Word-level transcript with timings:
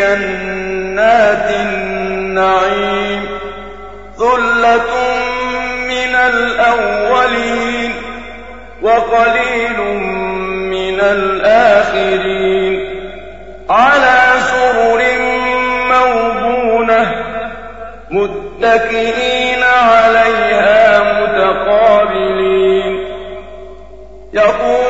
جنات 0.00 1.50
النعيم 1.50 3.22
ثلة 4.18 4.90
من 5.88 6.14
الأولين 6.14 7.92
وقليل 8.82 9.80
من 10.70 11.00
الآخرين 11.00 12.74
على 13.70 14.20
سرر 14.40 15.02
موضونة 15.90 17.02
متكئين 18.10 19.62
عليها 19.62 20.98
متقابلين 21.20 22.92
يطوف 24.32 24.89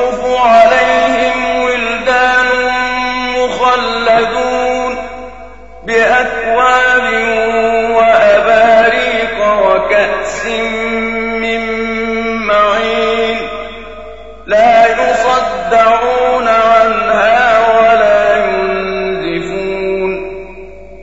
يصدعون 15.71 16.47
عنها 16.47 17.69
ولا 17.79 18.45
ينزفون. 18.45 20.11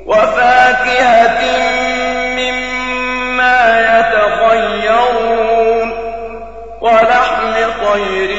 وفاكهة 0.07 1.41
مما 2.37 3.59
يتخيرون. 3.99 5.89
ولحم 6.81 7.55
طير 7.85 8.31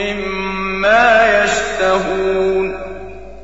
مما 0.00 1.42
يشتهون. 1.44 2.80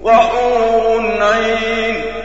وحور 0.02 1.18
عين 1.20 2.15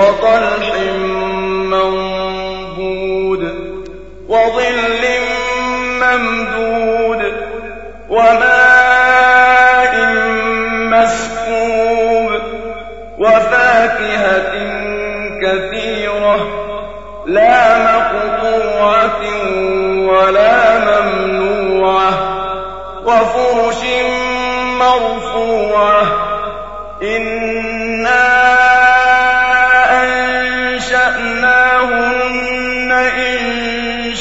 وطلح 0.00 0.74
منضود 1.72 3.42
وظل 4.28 5.02
ممدود 6.02 7.22
وماء 8.10 9.94
مسكوب 10.92 12.30
وفاكهة 13.18 14.52
كثيرة 15.42 16.36
لا 17.26 17.78
مقطوعة 17.78 19.20
ولا 20.08 20.78
ممنوعة 20.78 22.12
وفرش 23.04 23.82
مرفوعة 24.78 26.02
إنا 27.02 28.79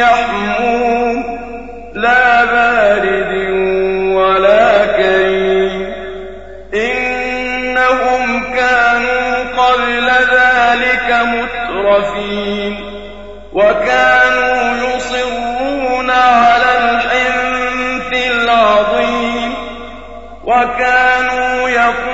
يحموم 0.00 1.40
لا 1.94 2.44
بارد 2.44 3.32
ولا 4.16 4.86
كريم. 4.86 5.94
إنهم 6.74 8.54
كانوا 8.54 9.44
قبل 9.56 10.10
ذلك 10.10 11.08
مترفين. 11.22 12.76
وكانوا 13.52 14.76
يصرون 14.76 16.10
على 16.10 16.72
الحنث 16.78 18.12
العظيم. 18.32 19.54
وكانوا 20.44 21.68
يقولون 21.68 22.09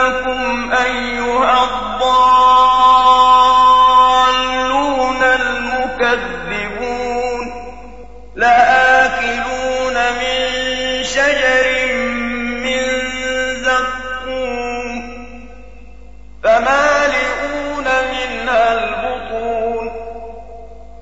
إنكم 0.00 0.72
أيها 0.72 1.64
الضالون 1.64 2.10
المكذبون 5.22 6.70
لآكلون 8.36 9.94
من 9.94 10.38
شجر 11.04 11.94
من 12.64 12.84
زقوم 13.62 14.90
فمالئون 16.44 17.84
منها 17.84 18.72
البطون 18.72 19.86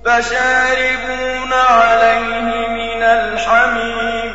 فشاربون 0.05 1.53
عليه 1.53 2.69
من 2.69 3.03
الحميم 3.03 4.35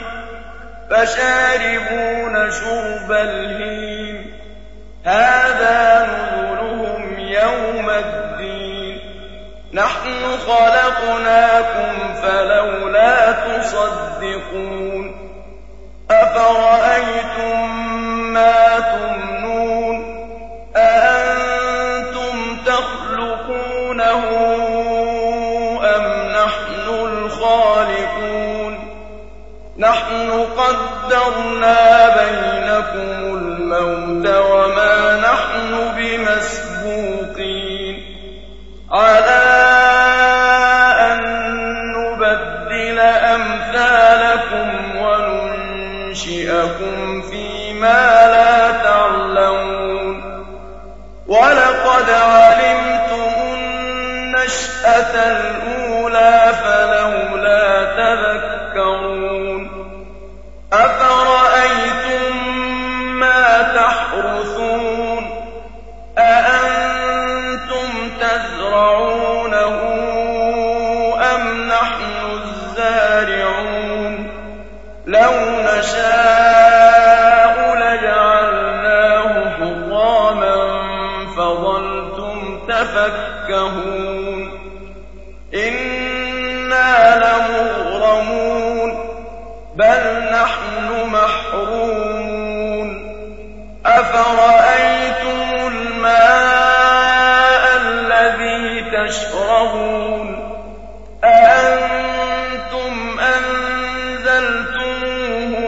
فشاربون 0.90 2.52
شرب 2.52 3.12
الهيم 3.12 4.23
هذا 5.06 6.08
نزلهم 6.08 7.20
يوم 7.20 7.90
الدين. 7.90 9.00
نحن 9.74 10.38
خلقناكم 10.48 12.14
فلولا 12.22 13.32
تصدقون. 13.32 15.16
أفرأيتم 16.12 17.76
ما 18.34 18.80
تمنون؟ 18.80 19.96
أأنتم 20.76 22.58
تخلقونه 22.66 24.24
أم 25.96 26.06
نحن 26.32 26.90
الخالقون؟ 26.90 28.74
نحن 29.78 30.48
قدرنا 30.58 32.13
ولقد 51.54 52.10
علمتم 52.10 53.34
النشأة 53.54 55.14
الأولى 55.16 56.52
فلولا 56.64 57.84
تذكرون 57.84 59.70
أفرأيتم 60.74 62.38
ما 63.20 63.62
تحرثون 63.76 65.24
أأنتم 66.18 67.90
تزرعونه 68.22 69.78
أم 71.36 71.68
نحن 71.68 72.42
الزارعون 72.44 74.14
لو 75.06 75.43
نحن 90.44 90.88
محرومون. 91.08 92.90
أفرأيتم 93.86 95.68
الماء 95.68 97.64
الذي 97.82 98.92
تشربون؟ 98.92 100.28
أأنتم 101.24 102.94
أنزلتموه 103.20 104.72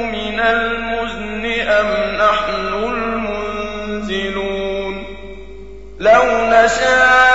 من 0.03 0.39
المزن 0.39 1.43
أم 1.69 1.89
نحن 2.15 2.73
المنزلون؟ 3.93 4.35
لو 5.99 6.23
نشاء 6.49 7.34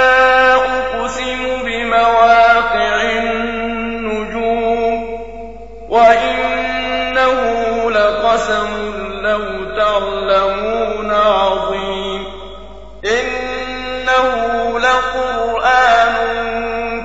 إنه 14.11 14.79
لقرآن 14.79 16.15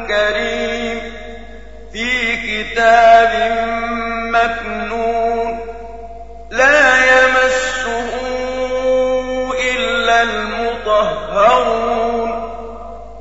كريم 0.07 0.99
في 1.93 2.37
كتاب 2.37 3.33
مكنون 4.33 5.59
لا 6.51 6.97
يمسه 7.05 8.11
إلا 9.77 10.23
المطهرون. 10.23 11.87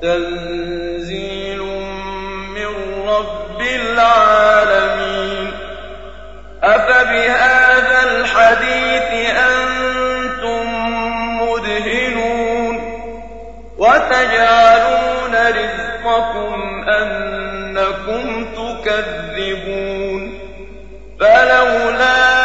تنزيل 0.02 1.62
من 2.56 2.72
رب 3.08 3.62
العالمين 3.62 3.95
وتجعلون 14.06 15.36
رزقكم 15.36 16.84
أنكم 16.90 18.46
تكذبون 18.56 20.40
فلولا 21.20 22.45